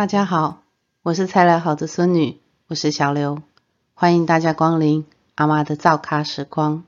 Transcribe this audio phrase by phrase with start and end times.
[0.00, 0.62] 大家好，
[1.02, 3.42] 我是才来好的孙女，我是小刘，
[3.92, 5.04] 欢迎大家光临
[5.34, 6.84] 阿妈的造咖时光。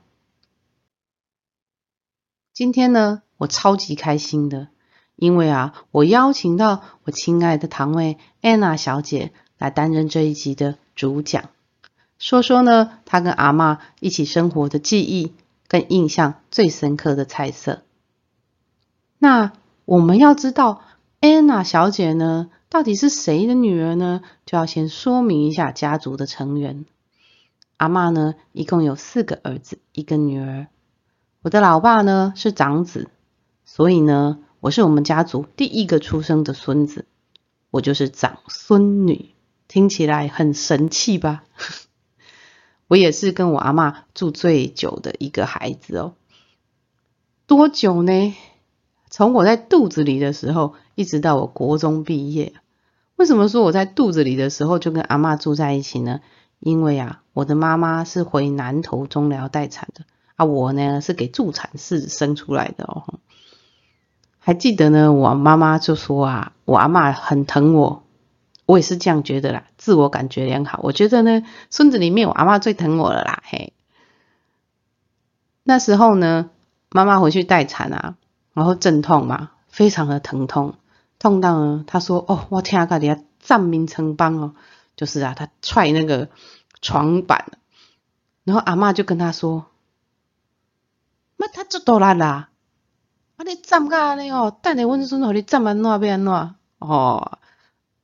[2.55, 4.69] 今天呢，我超级开心的，
[5.15, 11.51] 因为啊，我邀请到我亲爱的堂妹安娜小姐来担任这一集的主讲，
[12.17, 15.35] 说说呢，她跟阿妈一起生活的记忆
[15.67, 17.83] 跟印象最深刻的菜色。
[19.19, 19.51] 那
[19.85, 20.81] 我们要知道
[21.19, 22.49] 安娜小姐呢？
[22.73, 24.23] 到底是谁的女儿呢？
[24.47, 26.85] 就要先说明一下家族的成员。
[27.77, 30.65] 阿妈呢，一共有四个儿子，一个女儿。
[31.43, 33.09] 我的老爸呢是长子，
[33.63, 37.05] 所以呢，我是我们家族第一个出生的孙子，
[37.69, 39.29] 我就是长孙女。
[39.67, 41.43] 听起来很神气吧？
[42.89, 46.15] 我也是跟我阿妈住最久的一个孩子哦。
[47.45, 48.35] 多久呢？
[49.11, 52.55] 从我在肚子里的时候，一直到我国中毕业。
[53.15, 56.19] 为什么说我在肚子里的时候就跟阿妈住在一起呢？
[56.59, 63.19] 因为啊，我的妈妈是回南投中疗待产的啊，我呢是给助产士生出来的哦。
[64.39, 68.03] 还记得呢，我妈妈就说啊，我阿妈很疼我，
[68.65, 70.79] 我也是这样觉得啦，自我感觉良好。
[70.83, 73.73] 我觉得呢，孙子里面我阿妈最疼我了啦，嘿。
[75.63, 76.49] 那时候呢，
[76.89, 78.15] 妈妈回去待产啊，
[78.53, 80.75] 然后阵痛嘛，非常的疼痛。
[81.23, 84.55] 痛到呢，他说：“哦，我听个底下站名城邦哦，
[84.97, 86.27] 就是啊，他踹那个
[86.81, 87.53] 床板，
[88.43, 89.67] 然后阿妈就跟他说
[91.39, 92.49] ：‘妈，他做多难啦！
[93.37, 97.37] 啊，你站个安尼哦，等下温孙和你站安怎变安怎？’哦，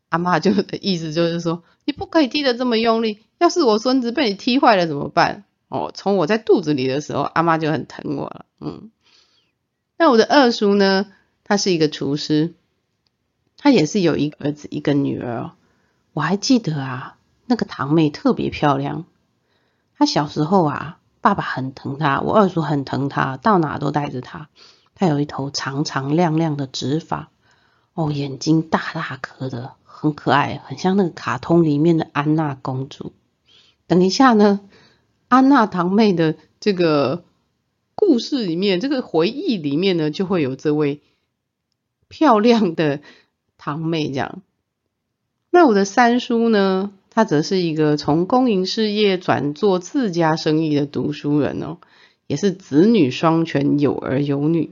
[0.07, 5.43] 阿妈就的意思就是说，你不可以踢得这么用力，要是我孙子被你踢坏了怎么办？
[5.67, 8.45] 哦，从我在肚子里的时候，阿妈就很疼我了。
[8.61, 8.91] 嗯，
[9.97, 11.11] 那我的二叔呢，
[11.43, 12.55] 他是一个厨师。”
[13.61, 15.51] 他也是有一个儿子一个女儿，
[16.13, 19.03] 我还记得啊，那个堂妹特别漂亮。
[19.97, 24.47] 她小时候啊，爸爸很疼她，我二叔很疼她，到哪都带着她。
[24.95, 27.31] 她有一头长长亮亮的直发，
[27.93, 33.11] 哦，眼睛大大颗的，很可爱，很像那个卡通里面的安娜公主。
[33.87, 34.61] 等一下呢，
[35.27, 37.25] 安娜堂妹的这个
[37.93, 41.01] 故事里面，这个回忆里面呢，就会有这位
[42.07, 43.01] 漂亮的。
[43.59, 44.41] 堂妹这样，
[45.51, 46.91] 那我的三叔呢？
[47.11, 51.77] 他则是一个从公营事业转做自家生意的读书人哦，
[52.27, 54.71] 也是子女双全，有儿有女。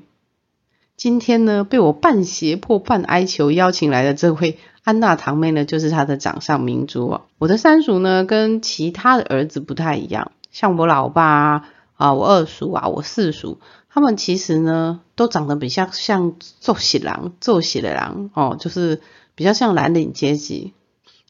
[0.95, 7.21] 今天呢，被我半胁迫半哀求邀请来的这位安娜堂妹呢，就是他的掌上明珠哦。
[7.39, 13.59] 我的三叔呢，跟其他的儿子不太一样，像我老爸啊，我二叔啊，我四叔。
[13.97, 19.01] 他们其实呢，都长得比较像做喜郎、做喜的郎哦，就是
[19.33, 20.75] 比较像蓝领阶级。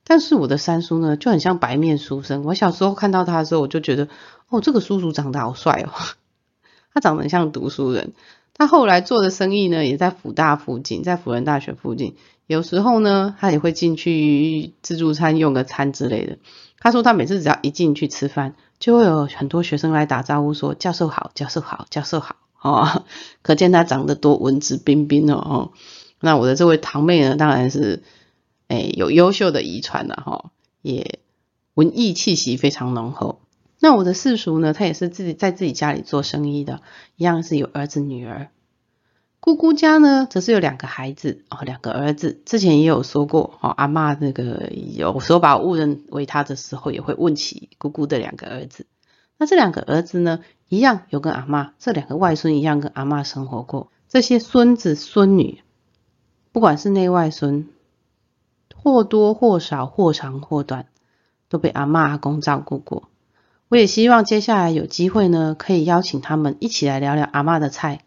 [0.03, 2.43] 但是我的三叔呢，就很像白面书生。
[2.43, 4.09] 我小时候看到他的时候，我就觉得，
[4.49, 5.93] 哦，这个叔叔长得好帅哦，
[6.93, 8.11] 他长得像读书人。
[8.53, 12.17] 他后来做的生意呢，也在辅大附近，在辅仁大学附近。
[12.47, 16.37] 有时候呢，他也会进去自助餐用个餐之类的。
[16.79, 22.35] 他说他每次只要一进去吃饭，就会有很多学生来打招呼，说教授好，教授好，教授好。
[22.61, 23.05] 哦，
[23.41, 25.71] 可见他长得多文质彬彬哦。
[26.19, 28.03] 那我的这位堂妹呢，当然是
[28.67, 30.51] 哎有优秀的遗传的哈，
[30.81, 31.19] 也
[31.75, 33.39] 文艺气息非常浓厚。
[33.79, 36.81] 那我的四叔呢，他也是自己在自己家里做生意的，
[37.15, 38.49] 一样是有儿子女儿。
[39.39, 42.41] 姑姑家呢，则是有两个孩子哦，两个儿子。
[42.43, 48.87] 之前也有说过哦，阿妈那个有时候把我误认为他的时候，也会问起姑姑的两个儿子。
[49.37, 50.39] 那这两个儿子呢？
[50.69, 53.89] 一样有跟阿妈，这两个外孙一样跟阿妈生活过。
[54.09, 55.61] 这些孙子孙女，
[56.51, 57.67] 不管是内外孙，
[58.75, 60.87] 或多或少、或长或短，
[61.49, 63.09] 都被阿妈阿公照顾过。
[63.69, 68.03] 我也希望接下来有机会呢，可以邀请他们一起来聊聊阿妈的菜，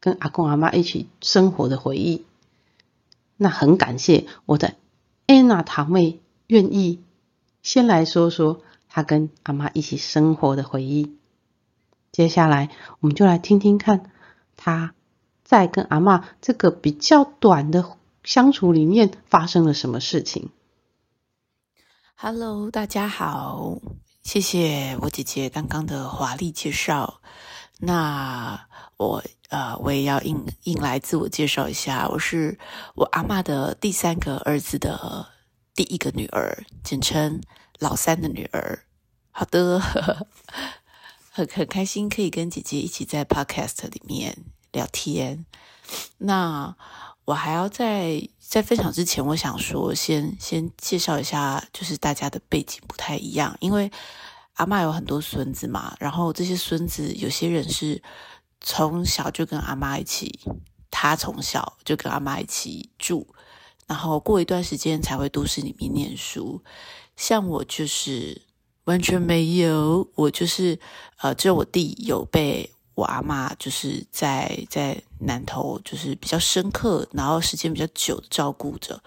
[0.00, 2.24] 跟阿公阿妈一起生活的回忆。
[3.36, 4.74] 那很感谢我的
[5.26, 7.02] 安娜堂妹愿意
[7.62, 11.14] 先来说说她跟阿妈一起生活的回忆。
[12.16, 12.70] 接下来，
[13.00, 14.10] 我们就来听听看
[14.56, 14.94] 他
[15.44, 20.48] 在跟阿妈这个比较短的相处里面发生了什么事情。
[22.14, 23.76] Hello，大家好，
[24.22, 27.20] 谢谢我姐姐刚刚的华丽介绍。
[27.80, 28.66] 那
[28.96, 32.58] 我呃，我也要硬硬来自我介绍一下，我是
[32.94, 35.26] 我阿妈的第三个儿子的
[35.74, 37.42] 第一个女儿，简称
[37.78, 38.84] 老三的女儿。
[39.30, 40.26] 好的。
[41.36, 44.34] 很很开心可以跟姐姐一起在 Podcast 里面
[44.72, 45.44] 聊天。
[46.16, 46.74] 那
[47.26, 53.92] 我还要在在分享之前，我想说先先介绍一下，就是大家的背景不太一样，因为
[54.54, 58.02] 阿妈有很多孙子嘛，然后这些孙子有些人是
[58.62, 60.40] 从小就跟阿妈一起，
[60.90, 63.26] 他从小就跟阿妈一起住，
[63.86, 66.64] 然后过一段时间才会都市里面念书，
[67.14, 68.40] 像我就是
[68.86, 70.76] 完全没有，我就是
[71.18, 72.68] 呃，只有我弟有被。
[72.96, 78.98] 我阿妈就是在在南头，就是比较深刻，然后时间比较久的照顾着。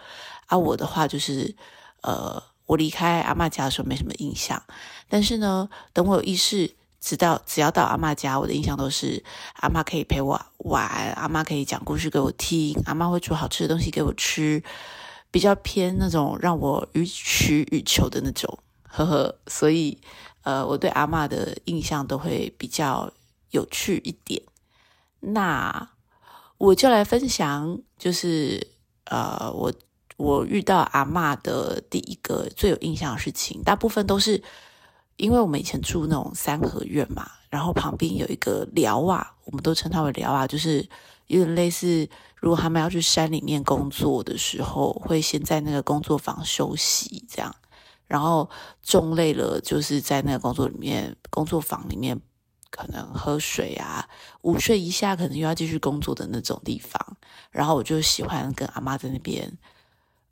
[0.45, 1.55] 啊，我的话就是，
[2.01, 4.61] 呃，我离开阿妈家的时候没什么印象，
[5.09, 6.71] 但是呢，等我有意识，
[7.01, 9.23] 直到只要到阿妈家，我的印象都是
[9.55, 14.61] 阿妈可以陪我玩，阿妈可以讲故事给我听，阿妈会煮好吃的东西给我吃，
[15.31, 18.59] 比较偏那种让我予取予求的那种，
[18.89, 19.35] 呵呵。
[19.47, 19.97] 所以，
[20.41, 23.09] 呃，我对阿妈的印象都会比较。
[23.51, 24.39] 有趣一点，
[25.21, 25.89] 那
[26.59, 28.67] 我就来分享，就是
[29.05, 29.73] 呃，我
[30.17, 34.39] 我遇到阿妈的第一个最有印象的事情，大部分都是
[35.15, 40.87] 因为我们以前住那种三合院嘛，然后旁边有一个寮啊，我们都称它为寮啊，就是
[41.25, 47.55] 有点类似，如果他们要去山里面工作的时候，会先在那个工作房休息，这样，
[48.09, 48.49] 然后
[48.83, 52.19] 种累了，就是在那个工作里面工作坊里面。
[52.71, 54.07] 可能喝水啊，
[54.43, 57.17] 午睡一下，可能又要继续工作的那种地方。
[57.49, 59.51] 然后我就喜欢跟阿妈在那边，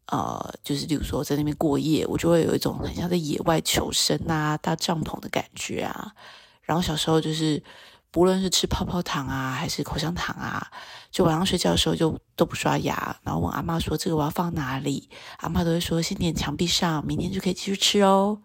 [0.05, 6.13] 呃，就是例如说在那边过夜，我就会有一种很像在野外求生啊、搭帐篷的感觉啊。
[6.61, 7.63] 然后小时候就是，
[8.09, 10.71] 不论是吃泡泡糖啊，还是口香糖啊，
[11.11, 15.09] 就晚上睡觉的时候就都不刷牙，然后问阿妈说这个我要放哪里，
[15.39, 18.41] 阿妈都会说先粘墙壁上，明天就可以继续吃哦。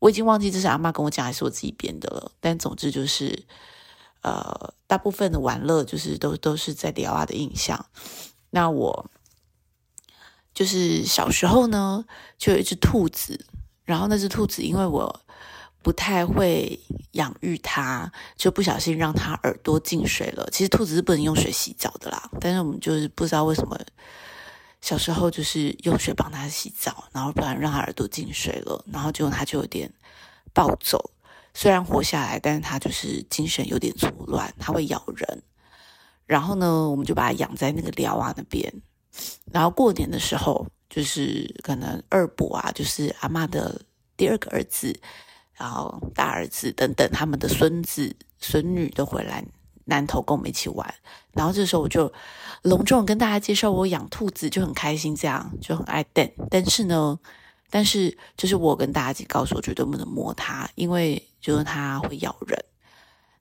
[0.00, 3.46] 我已经忘记这是阿妈跟我讲还是我自己编的了，但总之就是，
[4.20, 7.86] 呃，大部分的玩乐就是都都是在聊啊的印象。
[8.50, 9.10] 那我
[10.52, 12.04] 就是小时候呢，
[12.36, 13.46] 就有一只兔子，
[13.84, 15.20] 然后那只兔子因为我
[15.84, 16.80] 不太会
[17.12, 20.48] 养育它，就不小心让它耳朵进水了。
[20.50, 23.78] 其实兔子是不能用水洗澡的啦，但是我们就是不知道为什么。
[24.80, 29.90] 小时候就是用水帮它洗澡，然后不然让它耳朵进水了，然后结果他就有点
[30.52, 31.10] 暴走。
[31.54, 35.42] 虽然活下来，但是它就是精神有点错乱，它会咬人。
[36.26, 38.72] 然后呢，我们就把它养在那个寮啊那边。
[39.52, 43.80] 然后过年的时候，就是可能二伯啊，就是阿妈的
[44.16, 44.94] 第二个儿子，
[45.56, 49.44] 然后大儿子等等他们的孙子孙女都回来。
[49.86, 50.94] 南头跟我们一起玩，
[51.32, 52.10] 然后这时候我就
[52.62, 56.26] 隆重跟大家介绍我养兔子，就很开心，这样就很爱瞪。
[56.50, 57.20] 但是呢，
[57.68, 62.58] 但是就是我跟大家一告诉我绝对不能摸它，因为就是它会咬人。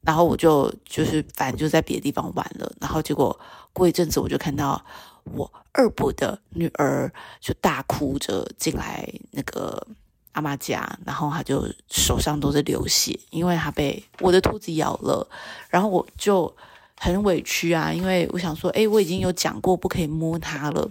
[0.01, 2.69] 然后我就就是反正就在别的地方玩了。
[2.81, 3.39] 然后结果
[3.71, 4.85] 过一阵子，我就看到
[5.23, 9.87] 我二伯的女儿就大哭着进来那个。
[10.33, 15.27] 阿妈家，然后他就手上都是流血，因为他被我的兔子咬了，
[15.69, 16.53] 然后我就
[16.99, 20.89] 很委屈啊，因为我想说，哎，我已经有讲过不可以摸它了，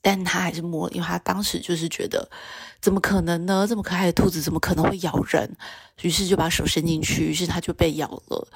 [0.00, 2.28] 但他还是摸，因为他当时就是觉得，
[2.80, 3.66] 怎么可能呢？
[3.68, 5.56] 这么可爱的兔子怎么可能会咬人？
[6.02, 8.46] 于是就把手伸进去，于是他就被咬了。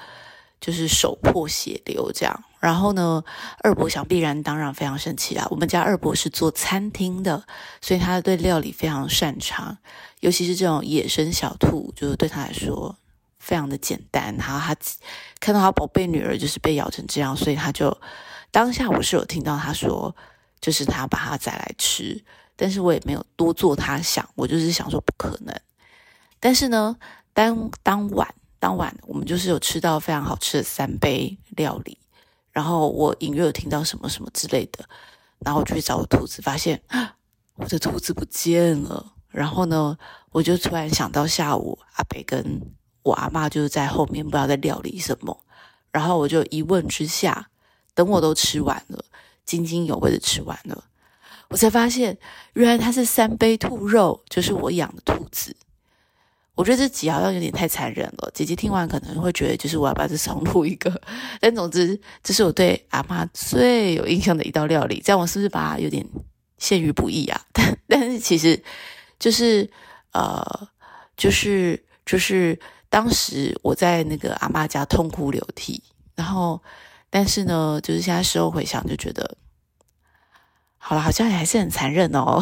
[0.61, 3.23] 就是手破血流这样，然后呢，
[3.63, 5.47] 二伯想必然当然非常生气啊。
[5.49, 7.43] 我们家二伯是做餐厅的，
[7.81, 9.75] 所以他对料理非常擅长，
[10.19, 12.95] 尤其是这种野生小兔，就是对他来说
[13.39, 14.35] 非常的简单。
[14.37, 14.75] 然后他
[15.39, 17.99] 看到他宝贝女儿就是被咬成这样，所以他就
[18.51, 20.15] 当下我是有听到他说，
[20.59, 22.23] 就是他把它宰来吃，
[22.55, 25.59] 但是我也没有多做他想，我就是想说不可能。
[26.39, 26.95] 但是呢，
[27.33, 28.31] 当当晚。
[28.61, 31.97] 当晚我们就是有吃到非常好吃的三杯料理，
[32.51, 34.85] 然后我隐约有听到什么什么之类的，
[35.39, 36.79] 然后我就去找我兔子，发现
[37.55, 39.13] 我的兔子不见了。
[39.29, 39.97] 然后呢，
[40.29, 42.61] 我就突然想到下午阿北跟
[43.01, 45.43] 我阿妈就是在后面不知道在料理什么，
[45.91, 47.49] 然后我就一问之下，
[47.95, 49.03] 等我都吃完了，
[49.43, 50.83] 津津有味的吃完了，
[51.49, 52.15] 我才发现
[52.53, 55.55] 原来它是三杯兔肉，就是我养的兔子。
[56.53, 61.01] 我觉得这集好像有点太残忍了，姐姐听完可能会觉得就是我要把这重录一个，
[61.39, 66.05] 但总之这是我对阿妈最有印象的一道料理，这样我是不是把它有点
[66.57, 67.41] 陷于不义啊？
[67.53, 68.61] 但但是其实
[69.17, 69.67] 就是
[70.11, 70.43] 呃，
[71.15, 75.81] 就是就是当时我在那个阿妈家痛哭流涕，
[76.15, 76.61] 然后
[77.09, 79.37] 但是呢，就是现在事后回想就觉得，
[80.77, 82.39] 好了，好像也还是很残忍哦，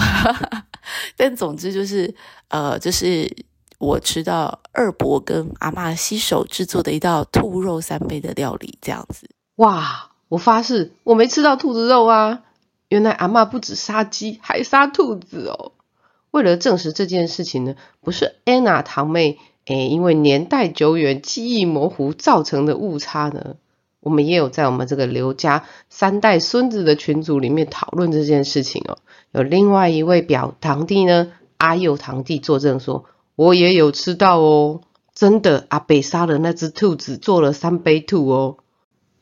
[1.15, 2.13] 但总之就是
[2.47, 3.47] 呃，就是。
[3.79, 10.11] 我吃到二伯跟阿妈洗手制作的一道兔肉三杯的料理，这样子哇！
[10.27, 12.43] 我发誓我没吃到兔子肉啊！
[12.87, 15.71] 原来阿妈不止杀鸡，还杀兔子哦。
[16.29, 23.55] 为了证实这件事情呢，不是安娜堂妹诶，因为年代久远、记忆模糊造成的误差呢，
[24.01, 28.99] 我们也有在我们这个刘家三代孙子的群组里面讨论这件事情哦。
[29.31, 33.05] 有另外一位表堂弟呢，阿佑堂弟作证说，
[33.39, 34.81] 我也有吃到哦，
[35.13, 38.57] 真的，阿北杀了那只兔子，做了三杯兔哦。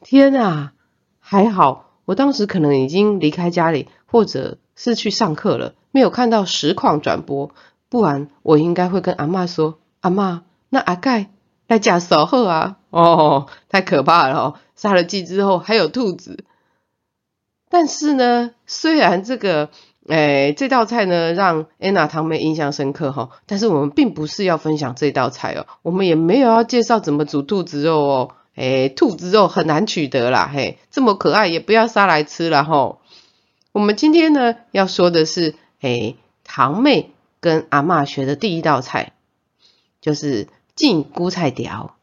[0.02, 0.74] 天啊，
[1.20, 5.76] 还好我当时可能已经离开家里，或者是去上课了。
[5.92, 7.52] 没有看到实况转播，
[7.90, 11.30] 不然我应该会跟阿妈说：“阿妈，那阿盖
[11.68, 14.56] 来家守候啊！”哦，太可怕了哦！
[14.76, 16.44] 杀了鸡之后还有兔子。
[17.70, 19.70] 但是呢，虽然这个，
[20.08, 28.32] 诶，这道菜呢让安娜堂妹印象深刻哈，但是我们并不是要分享这道菜哦，我们也没有要介绍怎么煮兔子肉哦。
[28.56, 33.00] 诶，兔子肉很难取得啦，嘿，这么可爱也不要杀来吃了吼。
[33.72, 35.56] 我们今天呢要说的是。
[35.80, 39.14] 哎，堂妹跟阿妈学的第一道菜
[40.02, 41.96] 就是浸菇菜条。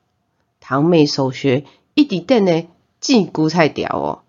[0.61, 2.68] 堂妹首学一滴蛋呢
[3.00, 4.23] 浸菇菜条哦。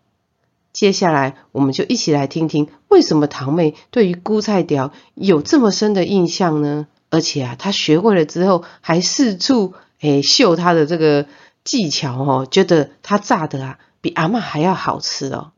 [0.75, 6.87] 接下来我们就一起来听听，为什么堂妹对于菇菜条有这么深的印象呢？
[7.09, 11.27] 而且啊，她学会了之后还四处诶秀她的这个
[11.63, 15.53] 技巧哦，觉得她炸的啊比阿妈还要好吃哦。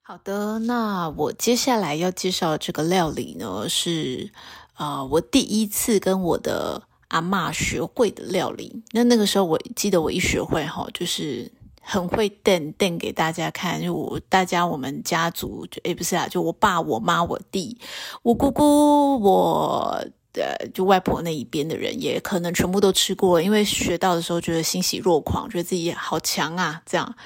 [0.00, 4.30] 好的，那我接下来要介绍这个料理呢，是
[4.72, 8.82] 啊，我第一次跟我的阿妈学会的料理。
[8.92, 11.52] 那那个时候，我记得我一学会哈，就是
[11.90, 13.80] 很会炖炖给大家看。
[13.80, 17.78] 就我大家我们家族，就诶不是啊，就我爸、我妈、我弟、
[18.22, 20.04] 我姑姑、我
[20.34, 23.40] 的就外婆那一边的人，也可能全部都吃过。
[23.40, 27.16] 因为学到的时候，觉得欣喜若狂，觉得自己好强啊，这样。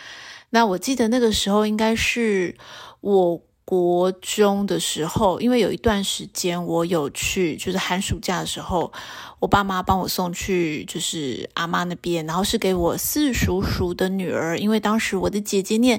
[0.51, 2.57] 那我记得那个时候应该是
[3.01, 3.43] 我
[3.73, 8.93] 国中的时候，因为有一段时间我有去，就是寒暑假的时候，
[9.41, 15.99] 我爸妈帮我送去，就是阿妈那边，然后是给我四叔叔的女儿，因为当时我的姐姐念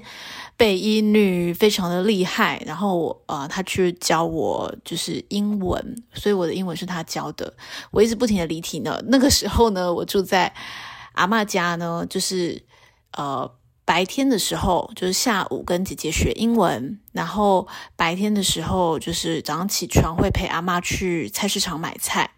[0.56, 7.51] 北一女，非常的厉害，然后呃，她去教我就是英文，所以我的英文是她教的，
[7.89, 9.01] 我一直不停的离题呢。
[9.08, 10.53] 那个时候呢，我住在
[11.13, 12.62] 阿妈家呢，就是
[13.18, 13.50] 呃。
[13.86, 22.32] 白天的时候就是下午跟姐姐学英文，然后白天的时候就是早上起床会陪阿妈去菜市场买菜。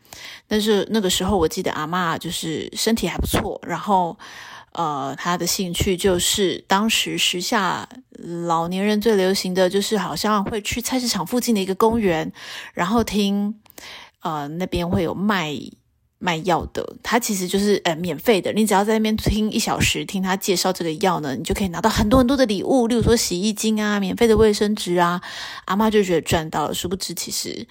[0.47, 4.17] 但是那个时候我记得阿妈就是身体还不错，然后
[4.71, 7.87] 呃她的兴趣就是当时时下
[8.47, 12.31] 老年人最流行的就是好像会去菜市场附近的一个公园，
[12.73, 13.61] 然后听
[14.21, 15.53] 呃那边会有卖。
[16.25, 25.21] 卖药的，他其实就是呃免费的，你只要在那边听一小时，听他介绍这个药呢，你就可以拿到很多很多的礼物，例如说洗衣精啊、免费的卫生纸啊。
[25.65, 27.67] 阿妈就觉得赚到了，殊不知其实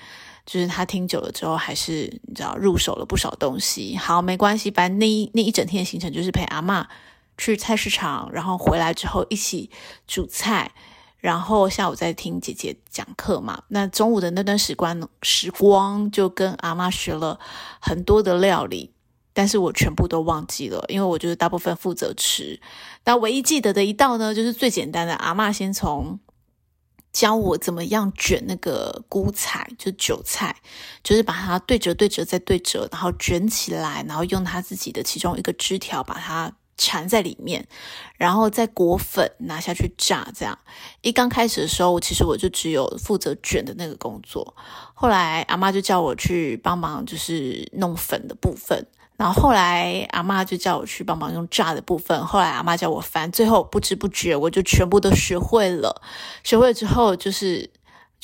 [0.47, 3.97] 就是他听久了之后，还是你知道入手了不少东西。
[3.97, 6.87] 好，没关系，反正那一那一整天的行程就是陪阿妈
[7.37, 9.69] 去菜市场，然后回来之后一起
[10.07, 10.71] 煮菜。
[11.25, 17.41] 然后下午再听姐姐讲课嘛，那中午的那段时光时光就跟阿妈学了
[17.81, 18.93] 很多的料理，
[19.33, 22.61] 但是我全部都忘记了，因为我就是大部分负责吃。
[23.03, 26.21] 但唯一记得的一道呢，就是最简单的，阿妈先从
[27.11, 30.55] 教我怎么样卷那个菇菜，就韭菜，
[31.03, 36.53] 就是把它对折对折再对折，然后卷起来，然后用他自己的其中一个枝条把它。
[36.77, 37.67] 缠在里面，
[38.17, 40.29] 然后再裹粉拿下去炸。
[40.35, 40.59] 这样
[41.03, 44.55] 一刚开始的时候，其实我就只有负责卷的那个工作。
[44.95, 48.87] 后来阿妈就叫我去帮忙，就是弄粉的部分。
[49.17, 52.27] 然后后来阿妈就叫我去帮忙用炸的部分。
[52.27, 56.03] 后来阿妈叫我翻，最后不知不觉我就全部都学会了。
[56.43, 57.71] 学会了之后，就是。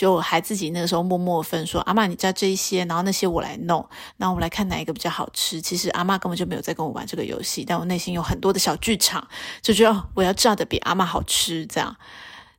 [0.00, 5.60] 就还自己那个时候默默分说，阿妈你加这一些，然后那些我来弄，然后我们来看哪一个比较好吃。
[5.60, 9.28] 其实阿妈根本就没有在跟我玩这个游戏，但我内心有很多的小剧场，
[9.60, 11.66] 就觉得我要炸的比阿妈好吃。
[11.66, 11.94] 这样，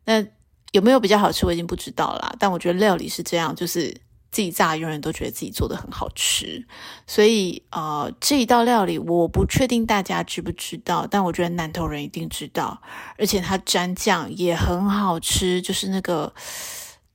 [0.06, 0.24] 那
[0.72, 2.32] 有没有比较好吃，我已经不知道啦。
[2.38, 3.90] 但我觉得料理是这样，就是
[4.30, 6.64] 自己炸，永远都觉得自己做的很好吃。
[7.08, 12.84] 所以呃，这一道料理我不确定大家知不知道，但我觉得南头人一定知道，
[13.18, 16.32] 而且它蘸酱也很好吃，就是那个。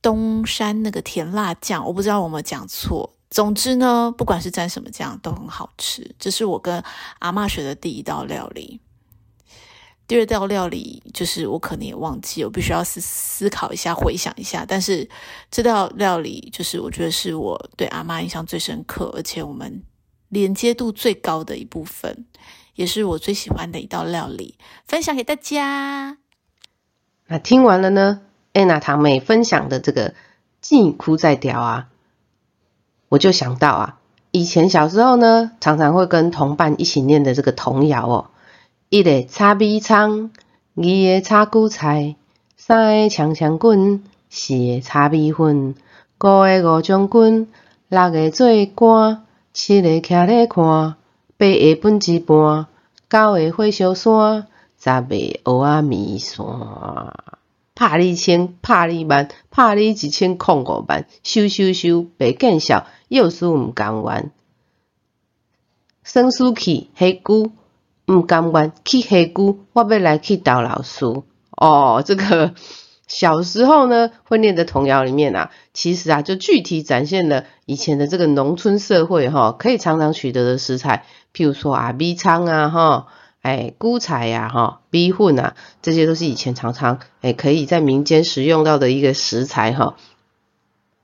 [0.07, 3.13] 东山那个甜辣酱，我不知道我有没有讲错。
[3.29, 6.15] 总之呢，不管是蘸什么酱都很好吃。
[6.17, 6.81] 这是我跟
[7.19, 8.79] 阿妈学的第一道料理。
[10.07, 14.63] 第二道料理就是我可能也忘记，我必须要思思考一下，回想一下。
[14.65, 15.09] 但是
[15.51, 19.83] 这道料理就是我觉得是我对阿妈印象最深刻，而且我们
[20.29, 22.25] 连接度最高的一部分，
[22.75, 26.17] 也是我最喜欢的一道料理，分享给大家。
[27.25, 28.21] 那听完了呢，
[28.57, 30.15] 安娜堂妹分享的这个
[30.61, 31.89] “既哭在调”啊，
[33.07, 33.99] 我就想到啊，
[34.31, 38.25] 以前小时候呢，常常会跟同伴一起念的这个童谣哦：
[38.89, 40.31] 一个插米仓，
[40.75, 42.15] 二个插韭菜，
[42.55, 45.75] 三个强强滚，四个插米粉，五
[46.17, 47.47] 个五将军，
[47.89, 49.23] 六个做官，
[49.53, 50.95] 七个徛咧看，
[51.37, 52.65] 八个分一半，
[53.07, 54.47] 九个火烧山，
[54.79, 57.36] 十个蚵仔面线。
[57.79, 64.31] 拍你千，拍你万，拍你一千空五万，收收收，白见笑，幼师毋甘愿，
[66.03, 67.51] 生书去黑姑
[68.07, 71.05] 毋甘愿去黑姑，我要来去斗老师。
[71.51, 72.55] 哦，这个
[73.05, 83.07] 小时候呢会念的童谣里面啊，其实啊就具体展现了以前的这个农村社会哈，可以常常取得的食材，譬如说啊米仓啊哈。
[83.43, 89.95] 哎，菇菜呀，哈，米粉啊，这些都是以前常常哎可以在民间食用到的一个食材哈，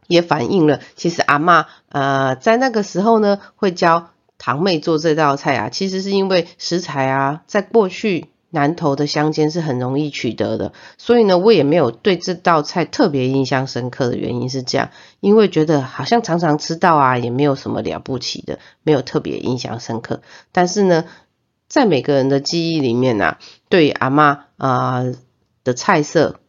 [0.08, 14.90] 也反映了其实阿妈呃在那个时候呢会教堂妹做这道菜啊，其实是因为食材啊在过去南投的乡间是很容易取得的，所以呢我也没有对这道菜特别印象深刻的原因是这样，
[15.22, 20.22] 因为觉得好像常常吃到啊，也没有什么了不起的，没有特别印象深刻，
[20.52, 21.06] 但是呢。
[21.74, 23.38] 在每个人的记忆里面呐，
[23.68, 25.06] 对阿妈啊
[25.64, 26.40] 的菜色，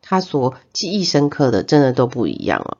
[0.00, 2.78] 他所记忆深刻的，真的都不一样哦。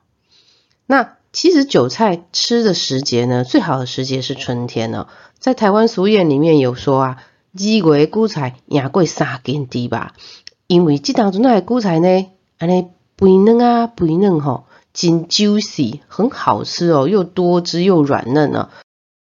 [0.87, 5.09] 那其实韭菜吃的时节呢，最好的时节是春天哦。
[5.41, 10.15] 在台湾俗谚里面有说啊，二月韭菜也过三斤地吧，
[10.69, 12.87] 因为这当中那韭菜呢，安尼
[13.17, 18.71] 肥嫩啊，肥嫩吼，真 juicy，很好吃哦，又多汁又软嫩呢，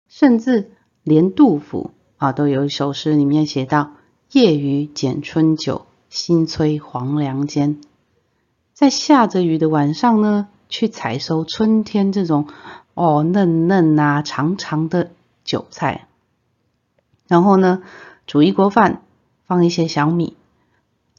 [0.09, 0.71] 甚至
[1.03, 1.91] 连杜甫。
[2.25, 3.91] 啊，都有一首诗里面写到
[4.33, 7.83] ：“夜雨剪春韭，新炊黄粱间。”
[8.73, 12.49] 在下着雨的晚上呢，去采收春天这种
[12.95, 15.11] 哦嫩嫩啊、长长的
[15.45, 16.09] 韭菜，
[17.29, 17.83] 然后呢，
[18.27, 19.03] 煮一锅饭，
[19.45, 20.35] 放一些小米，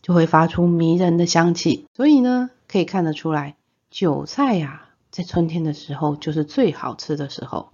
[0.02, 1.86] 就会发出迷人的香气。
[1.94, 3.56] 所以呢，可以看得出来，
[3.92, 7.70] 韭菜呀，在春天的时候就是最好吃的时候。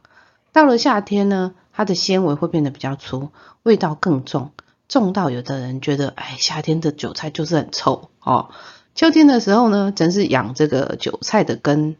[0.51, 1.53] 到了夏天呢？
[1.73, 3.29] 它的纤维会变得比较粗，
[3.63, 4.51] 味道更重，
[4.89, 8.49] 重到有的人觉得，哎，夏天的韭菜就是很臭哦。
[8.93, 11.95] 秋天的时候呢，真是养这个韭菜的根。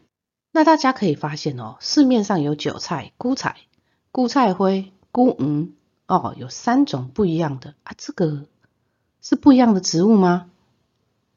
[0.52, 3.56] 那大家可以发现哦，市面上有韭菜、菇菜、
[4.10, 5.72] 菇菜灰、菇嗯
[6.06, 7.94] 哦，有三种不一样的啊。
[7.96, 8.44] 这个
[9.22, 10.50] 是不一样的植物吗？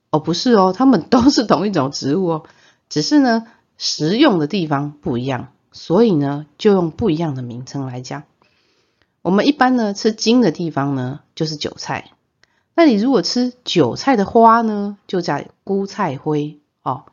[0.10, 2.44] 哦，不是哦，它们都是同一种植物哦，
[2.90, 3.48] 只是呢，
[3.78, 5.54] 食用的地方不一样。
[5.78, 8.24] 所以呢，就用不一样的名称来讲。
[9.22, 12.12] 我们一般呢吃茎的地方呢，就是韭菜。
[12.76, 17.04] 那你如果吃韭菜的花呢，就叫菇菜灰哦。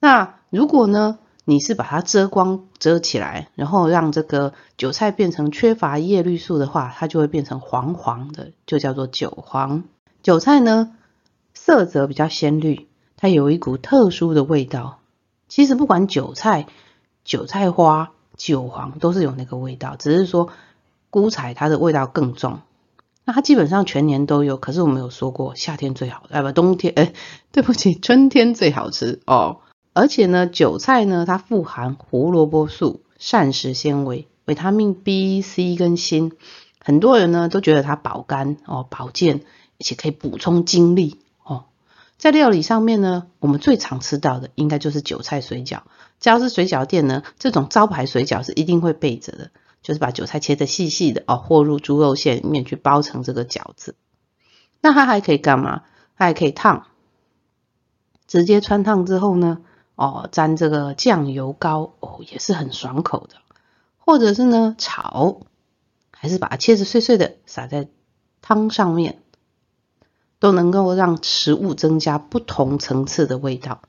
[0.00, 9.84] 那如果呢，你是把它遮光遮起来，然后让这个韭菜变成缺乏叶绿素的话，它就会变成黄黄的，就叫做韭黄。
[10.24, 10.96] 韭菜呢，
[11.54, 14.98] 色泽比较鲜绿，它有一股特殊的味道。
[15.48, 16.66] 其实不管韭菜。
[17.24, 20.50] 韭菜花、韭黄都是有那个味道，只是说
[21.10, 22.60] 菇菜它的味道更重。
[23.24, 27.12] 那它基本上全年都有，可是我们有说过夏天最好，哎不，冬天 哎，
[27.52, 29.60] 对不起，春天最好吃哦。
[29.92, 36.32] 而且呢，韭菜呢，它富含胡萝卜素、膳食纤维、维他命 B、C 跟锌，
[36.80, 39.42] 很多人呢都觉得它保肝哦、保健，
[39.78, 41.64] 而且可以补充精力哦。
[42.18, 45.80] 在料理上面呢，我们最常吃到的应该就是韭菜水饺。
[46.20, 49.50] 只要是水饺店呢，这种招牌水饺是一定会备着的，
[49.82, 53.96] 就是把韭菜切的细细的哦，和入猪肉馅里面去包成这个饺子。
[54.82, 55.82] 那它还可以干嘛？
[56.16, 56.86] 它还可以烫，
[58.26, 59.62] 直接穿烫之后呢，
[59.94, 63.36] 哦，沾这个酱油膏哦，也是很爽口的。
[63.98, 65.40] 或者是呢炒，
[66.10, 67.88] 还是把它切的碎碎的撒在
[68.42, 69.22] 汤上面，
[70.38, 73.82] 都能够让食物增加不同层次的味道。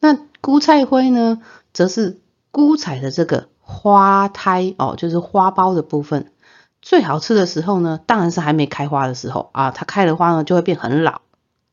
[0.00, 6.32] 那菇菜灰呢，则是菇菜的这个花胎哦，就是花苞的部分。
[6.80, 9.70] 最好吃的时候呢，当然是还没开花的时候啊。
[9.72, 11.22] 它开了花呢，就会变很老，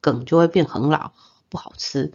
[0.02, 1.12] 梗就会变很老，
[1.50, 2.14] 不好吃。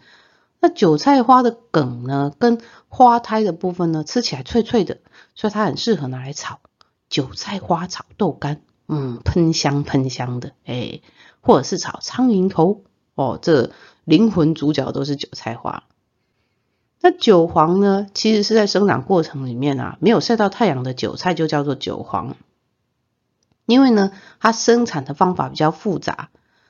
[0.59, 4.99] 那韭菜花的梗呢，跟花胎的部分呢，吃起来脆脆的，
[5.35, 6.59] 所以它很适合拿来炒。
[7.09, 11.01] 韭菜花炒豆干，嗯，喷香喷香的，哎，
[11.41, 12.83] 或者是炒苍蝇头
[13.15, 13.71] 哦，这
[14.05, 15.85] 灵魂主角都是韭菜花。
[17.03, 18.07] 那韭黄呢？
[18.13, 22.37] 其实是在生长过程里面啊，没有晒到太阳的韭菜就叫做韭黄。
[23.65, 26.29] 因为呢，它生产的方法比较复杂，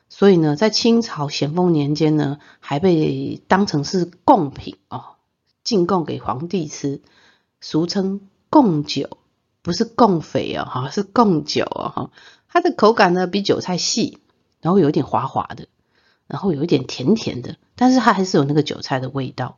[0.09, 5.17] 所以呢，在清朝咸丰年间呢，还被当成是贡品哦，
[5.65, 7.01] 进贡给皇帝吃，
[7.61, 9.19] 俗称贡酒，
[9.63, 12.11] 不是贡肥哦，哈，是贡酒哦，哈。
[12.49, 14.19] 它的口感呢比韭菜细，
[14.61, 15.67] 然后有一点滑滑的，
[16.29, 19.57] 然后有一点甜甜的，但是它还是有那个韭菜的味道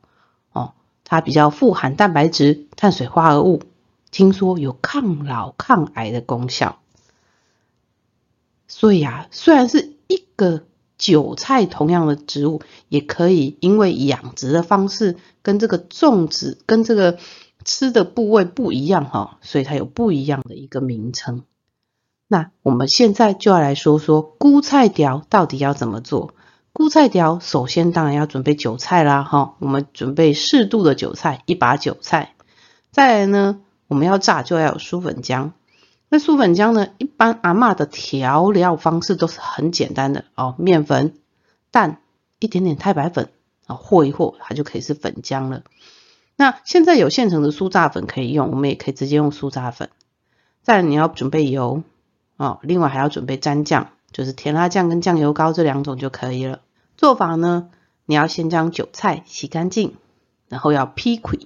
[0.53, 0.73] 哦。
[1.03, 3.61] 它比较富含蛋白质、碳水化合物，
[4.09, 6.79] 听说有抗老抗癌的功效。
[8.67, 10.63] 所以啊，虽然是一个
[10.97, 17.19] 韭菜同样的植物，也可以因为养殖的方式跟这个种植跟这个
[17.65, 21.43] 吃的部位不一样哈，所以它有不一样的一个名称。
[22.27, 26.33] 那我们现在就要来说说菇菜条到底要怎么做。
[26.73, 32.33] 菇菜条首先当然要准备韭菜啦，哈，我们准备适度的韭菜，一把韭菜。
[32.89, 35.51] 再来呢，我们要炸就要有酥粉浆。
[36.09, 41.13] 那酥粉浆呢，一般阿嬷的调料方式都是很简单的哦，面粉、
[41.69, 41.99] 蛋、
[42.39, 43.29] 一点点太白粉
[43.67, 45.61] 啊，和一和，它就可以是粉浆了。
[46.35, 49.91] 那现在有现成的酥炸粉可以用，我们也可以直接用酥炸粉。
[50.63, 51.83] 再你要准备油。
[52.35, 56.61] 哦，另外还要准备蘸酱，就是甜辣酱跟酱油膏这两种就可以了。
[57.03, 57.67] 做法呢，
[58.05, 59.95] 你要先将韭菜洗干净，
[60.47, 61.37] 然后要劈块。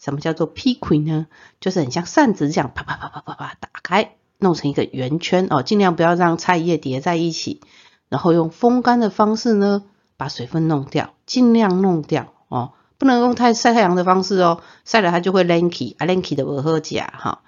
[0.00, 1.28] 什么叫做劈块呢？
[1.60, 7.60] 就是很像扇子这样，啪啪啪啪啪啪打开，弄成一个圆圈哦，尽量不要让菜叶叠在一起。
[8.08, 9.84] 然后用风干的方式呢，
[10.16, 17.42] 把水分弄掉，尽量弄掉哦，不能用太晒太阳的方式哦，晒了它就会 lanky，啊 lanky 的不好夹哈。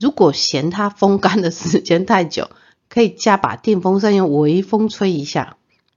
[0.00, 2.50] 如果嫌它风干的时间太久，
[2.88, 5.56] 可以加把电风扇用微风吹一下。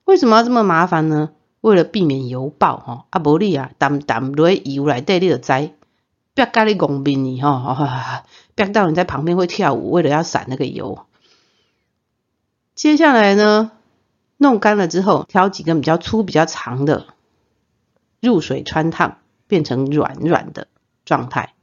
[0.09, 1.29] 为什么要这么麻烦呢？
[1.61, 5.71] 为了避免油爆哈，啊无你啊，淡淡落油来底你就知，
[6.33, 8.23] 别咖你公面你哈，
[8.55, 11.05] 别到你在旁边会跳舞，为了要散那个油。
[12.73, 13.69] 接下来呢，
[14.37, 17.05] 弄干了之后，挑几根比较粗、比较长的，
[18.19, 20.65] 入水穿烫，变成软软的
[21.05, 21.53] 状态。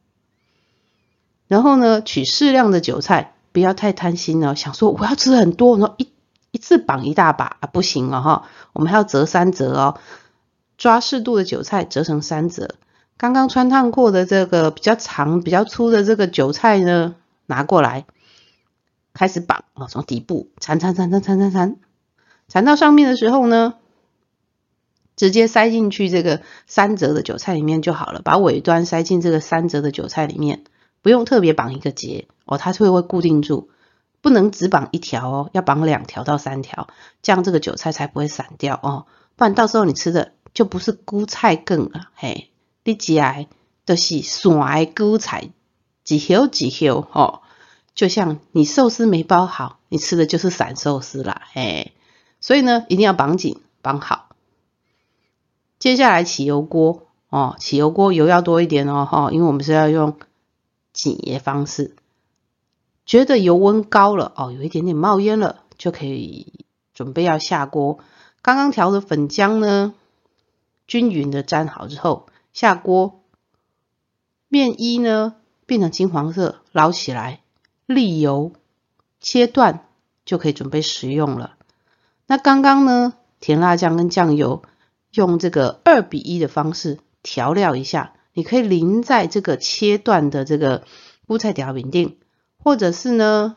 [1.49, 4.55] 然后呢，取适量的韭菜，不要太贪心哦。
[4.55, 6.09] 想说我要吃很多，然后一
[6.57, 8.49] 一次绑一大把啊，不行了哈。
[8.73, 10.01] 我们还要折三折哦，
[10.79, 12.77] 抓适度的韭菜折成三折。
[13.19, 17.15] 刚刚穿烫过的这个比较长、比较粗的这个韭菜呢，
[17.45, 18.07] 拿过来
[19.13, 21.77] 开始绑啊，从底部缠缠缠缠缠缠缠，
[22.49, 23.75] 缠到上面的时候呢，
[25.15, 28.23] 直接塞进去这个三折的韭菜里面就好了。
[28.25, 30.65] 把尾端塞进这个三折的韭菜里面。
[31.03, 33.69] 不用特别绑一个结哦，它会会固定住，
[34.27, 36.89] 不能只绑一条哦，要绑两条到三条，
[37.23, 42.51] 这样这个韭菜才不会散掉哦，不然到时候你吃的就不是菇菜梗了，嘿，
[42.83, 43.47] 你吃来
[43.85, 45.51] 都是散的菇菜，
[46.03, 47.43] 几条几条哦，
[47.95, 51.93] 就像你寿司没包好，你吃的就是散寿司啦，嘿，
[52.41, 54.31] 所以呢，一定要绑紧绑好。
[55.79, 60.19] 接下来起油锅哦，起油锅油要多一点哦，哈，因为我们是要用。
[60.93, 61.95] 挤的方式，
[63.07, 68.01] 觉得油温高了哦，有一点点冒烟了，就可以准备要下锅。
[68.43, 69.95] 刚刚调的粉浆呢，
[70.87, 73.23] 均匀的沾好之后，下锅。
[74.49, 77.41] 面衣呢变成金黄色，捞起来，
[77.87, 78.53] 沥油，
[79.21, 79.87] 切断，
[80.25, 81.55] 就可以准备食用了。
[82.27, 84.63] 那刚刚呢，甜辣酱跟酱油
[85.13, 88.15] 用这个二比一的方式调料一下。
[88.33, 90.85] 你可以淋在这个切断的这个
[91.27, 92.19] 蔬菜条饼定，
[92.63, 93.57] 或者是呢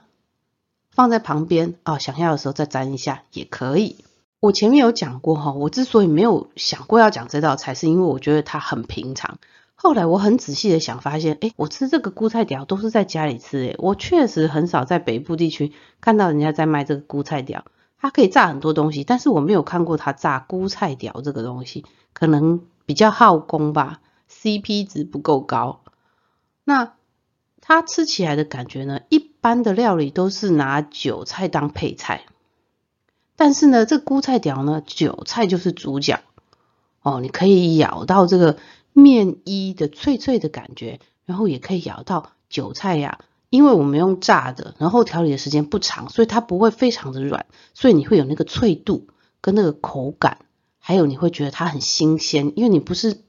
[0.92, 4.04] 放在旁边啊，想要的时候再沾一下也可以。
[4.40, 9.38] 我前面有讲过哈，我之所以没有想过要讲这道菜，是因为我觉得它很平常。
[9.76, 17.66] 后来我很仔细的想，发现哎，我吃这个菇菜条都是在家里吃，哎，我确实很少在北部地区看到人家在卖这个菇菜条。
[18.02, 24.00] 它可以炸很多东西，但是我没有看过它炸菇菜条这个东西，可能比较耗工吧。
[24.32, 25.82] CP 值不够高，
[26.64, 26.94] 那
[27.70, 29.02] 它吃起来的感觉呢？
[29.10, 32.26] 一般的料理都是拿韭菜当配菜，
[33.36, 36.20] 但是呢，这菇菜条呢，韭菜就是主角
[37.04, 37.20] 哦。
[37.22, 38.58] 你可以咬到这个
[38.92, 43.20] 面衣的脆脆的感觉，然后也可以咬到韭菜呀。
[43.52, 49.06] 因为我们用炸的，然后调理的时间不长，所以它不会非常的软，所以你会有那个脆度
[49.42, 50.40] 跟那个口感，
[50.80, 53.22] 还有你会觉得它很新鲜，因为你不是。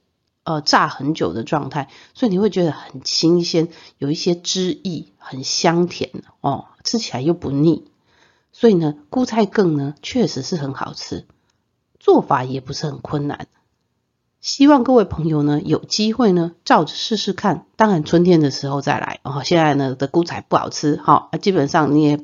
[0.43, 7.85] 呃，炸很久的状态，所以你会觉得很新鲜，有一些汁液，很香甜哦，吃起来又不腻。
[8.51, 11.25] 所以呢，菇菜羹呢确实是很好吃，
[11.99, 13.47] 做法也不是很困难。
[14.41, 17.67] 希望各位朋友呢有机会呢照着试试看。
[17.75, 19.43] 当然春天的时候再来哦。
[19.45, 22.17] 现在呢的菇菜不好吃哈，基本上你也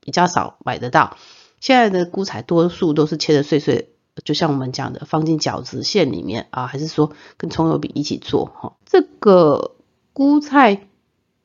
[0.00, 1.16] 比较少买得到。
[1.58, 8.76] 现在的菇菜多数都是切的碎碎，就像我们讲的，放进饺子馅里面啊，还是说跟葱油饼一起做哈。
[8.86, 9.76] 这个
[10.12, 10.88] 菇菜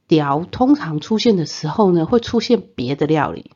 [0.08, 3.52] 条通常出现的时候呢，会出现别的料理。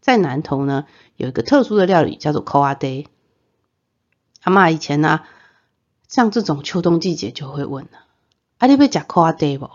[0.00, 3.06] 在南投呢，有一个特殊的料理叫做扣阿爹。
[4.42, 5.20] 阿妈以前呢，
[6.08, 7.90] 像这种秋冬季节就会问了：
[8.58, 9.70] 阿你要食扣阿爹不？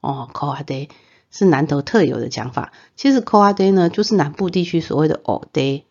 [0.00, 0.88] 哦，扣阿爹
[1.30, 2.72] 是南投特有的讲法。
[2.96, 5.84] 其实扣阿爹呢，就是南部地区所谓的藕爹。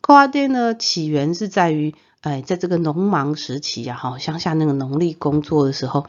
[0.00, 6.06] 扣阿爹呢，起源是在于，哎，在这个农忙时期呀，哈，乡下那个农力工作的时候，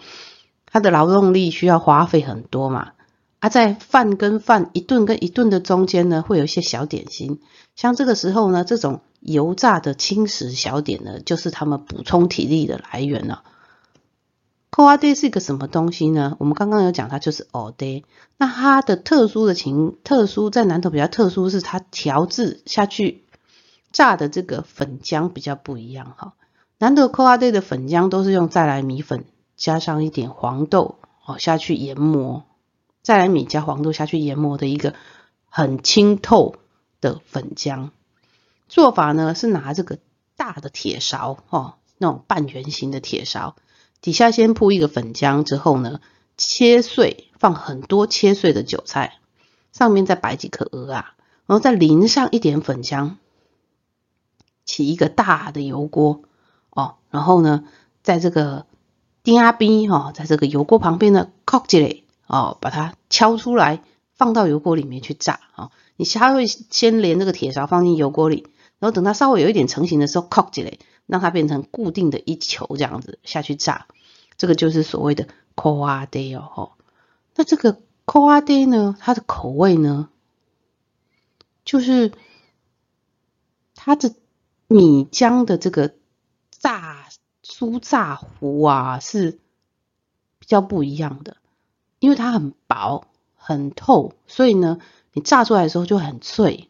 [0.65, 2.91] 他的劳动力需要花费很多嘛。
[3.39, 7.39] 啊，在饭跟饭一顿跟一顿的中间呢，会有一些小点心。
[7.75, 13.43] 像这个时候呢，这种油炸的轻食小点呢，就是他们补充体力的来源了。
[14.69, 16.37] 扣阿爹是一个什么东西呢？
[16.39, 18.03] 我们刚刚有讲，它就是哦爹。
[18.37, 23.25] 那它的特殊的情，特殊在南头比较特殊，是它调制下去
[23.91, 26.33] 炸的这个粉浆比较不一样哈。
[26.77, 29.25] 南头扣阿爹的粉浆都是用再来米粉
[29.55, 32.43] 加上一点黄豆哦下去研磨。
[33.03, 34.93] 再来米加黄豆下去研磨的一个
[35.49, 36.55] 很清透
[37.01, 37.89] 的粉浆，
[38.67, 39.97] 做法呢是拿这个
[40.35, 43.55] 大的铁勺哦，那种半圆形的铁勺，
[44.01, 45.99] 底下先铺一个粉浆，之后呢
[46.37, 49.17] 切碎，放很多切碎的韭菜，
[49.71, 51.15] 上面再摆几颗鹅啊，
[51.47, 53.15] 然后再淋上一点粉浆，
[54.71, 56.21] 起一个大的油锅
[56.69, 57.65] 哦，然后呢
[58.03, 58.65] 在这个
[59.23, 62.01] 丁阿边哈，在这个油锅旁边呢靠起来。
[62.27, 65.69] 哦，把它敲出来，放到油锅里面去炸啊！
[65.97, 68.47] 你还会先连这个铁勺放进油锅里，
[68.79, 73.87] 然后等它稍微有一点成型的时候，扣起来，让它变成固定的一球这样子下去炸。
[74.37, 76.71] 这个就是所谓的 k o a d 哦。
[77.35, 77.73] 那这个
[78.05, 80.07] k o a d 呢，它的口味呢，
[81.65, 82.13] 就是
[83.75, 84.13] 它的
[84.71, 85.93] 米浆的这个
[86.49, 87.09] 炸
[87.43, 89.31] 酥炸糊啊，是
[90.39, 91.35] 比较不一样的。
[91.99, 93.03] 因为它很薄
[93.35, 94.79] 很透，所以呢，
[95.11, 96.69] 你炸出来的时候就很脆。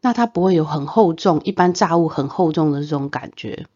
[0.00, 3.66] 那它不会有很厚重，一般炸物很厚重的这种感觉。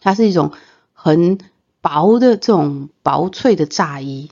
[0.00, 0.52] 它是一种
[0.94, 1.38] 很
[1.82, 4.30] 薄的这种薄脆的炸衣，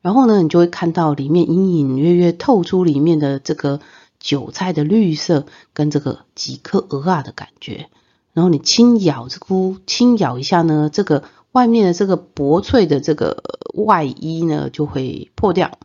[0.00, 3.80] 然后呢，你就会看到里面隐隐约约透出里面的这个
[4.22, 7.90] 韭菜的绿色跟这个几颗鹅啊的感觉。
[8.32, 11.24] 然后你轻咬这菇，轻咬一下呢，这个。
[11.52, 13.42] 外面的这个薄脆的这个
[13.74, 15.78] 外衣呢，就会破掉，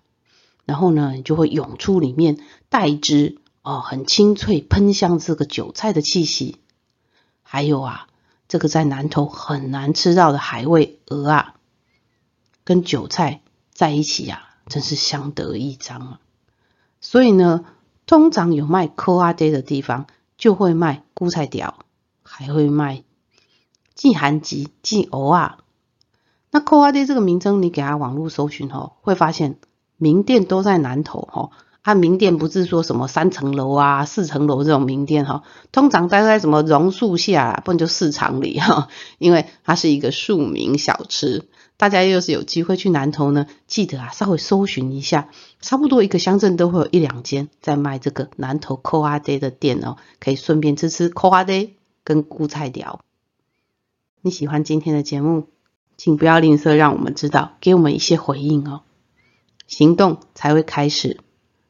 [0.64, 2.38] 然后呢，你就会涌出里面
[2.70, 6.60] 带汁哦，很清脆喷香这个韭菜的气息。
[7.44, 8.08] 还有啊，
[8.48, 11.56] 这个在南头很难吃到的海味鹅啊，
[12.64, 13.42] 跟韭菜
[13.74, 16.20] 在一起呀，真是相得益彰啊。
[17.02, 17.66] 所以呢，
[18.08, 21.76] 通常有卖科阿爹的地方，就会卖菇菜条，
[22.24, 23.04] 还会卖。
[23.94, 25.58] 季寒吉季偶啊，
[26.50, 29.60] 那扣阿爹这个名称，你给他网络搜寻哦，会发现
[29.98, 31.50] 名店都在南头哈。
[31.84, 41.48] 它名店不是说什么三层楼啊、四层楼这种名店哈，通常待在什么榕树下，不然就市场里哈，因为它是一个庶民小吃。
[41.78, 45.30] 大家要是有机会去南头呢，记得啊，稍微搜寻一下，
[45.62, 53.02] 差不多一个乡镇都会有一两间在卖这个南头扣阿爹的店哦，可以顺便吃吃扣阿爹跟菇菜条。
[54.22, 55.48] 你喜欢今天的节目，
[55.98, 58.82] 请不要吝啬让我们知道，给我们一些回应哦。
[59.68, 61.20] 行动才会开始，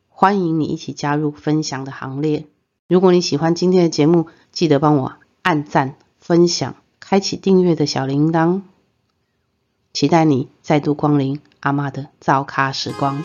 [0.07, 2.45] 欢迎你一起加入分享的行列。
[2.87, 8.61] 如果你喜欢今天的节目，记得帮我按赞、分享、开启订阅的小铃铛。
[9.99, 13.23] 期待你再度光临阿妈的早咖时光。